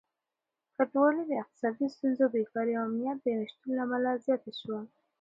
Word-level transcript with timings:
کډوالي 0.75 1.23
د 1.27 1.31
اقتصادي 1.41 1.87
ستونزو، 1.95 2.25
بېکاري 2.33 2.73
او 2.77 2.83
امنيت 2.89 3.17
د 3.21 3.27
نشتون 3.39 3.71
له 3.75 3.81
امله 3.85 4.11
زياته 4.25 4.51
شوه. 4.59 4.79